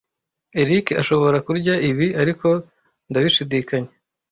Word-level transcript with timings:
Eric 0.61 0.85
ashobora 1.01 1.37
kurya 1.47 1.73
ibi, 1.89 2.07
ariko 2.21 2.47
ndabishidikanya. 3.09 3.91